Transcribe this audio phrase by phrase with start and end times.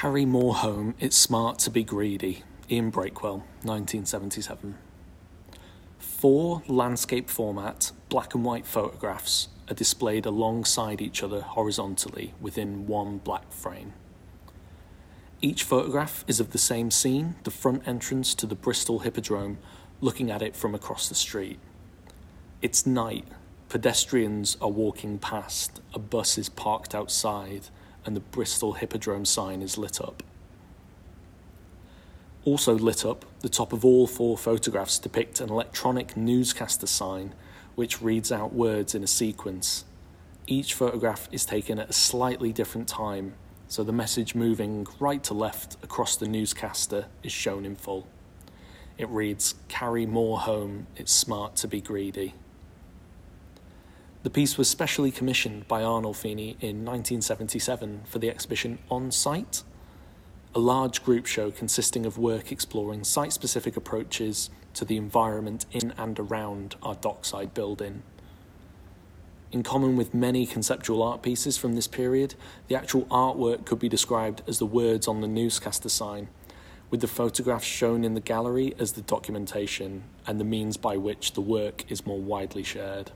[0.00, 2.44] Carry more home, it's smart to be greedy.
[2.70, 4.78] Ian Breakwell, 1977.
[5.98, 13.18] Four landscape format, black and white photographs are displayed alongside each other horizontally within one
[13.18, 13.92] black frame.
[15.40, 19.58] Each photograph is of the same scene, the front entrance to the Bristol Hippodrome,
[20.00, 21.58] looking at it from across the street.
[22.62, 23.26] It's night,
[23.68, 27.70] pedestrians are walking past, a bus is parked outside,
[28.08, 30.22] and the Bristol Hippodrome sign is lit up.
[32.46, 37.34] Also lit up, the top of all four photographs depict an electronic newscaster sign
[37.74, 39.84] which reads out words in a sequence.
[40.46, 43.34] Each photograph is taken at a slightly different time,
[43.66, 48.06] so the message moving right to left across the newscaster is shown in full.
[48.96, 52.32] It reads, Carry more home, it's smart to be greedy.
[54.24, 59.62] The piece was specially commissioned by Arnolfini in 1977 for the exhibition On Site,
[60.56, 65.92] a large group show consisting of work exploring site specific approaches to the environment in
[65.96, 68.02] and around our dockside building.
[69.52, 72.34] In common with many conceptual art pieces from this period,
[72.66, 76.28] the actual artwork could be described as the words on the newscaster sign,
[76.90, 81.34] with the photographs shown in the gallery as the documentation and the means by which
[81.34, 83.12] the work is more widely shared.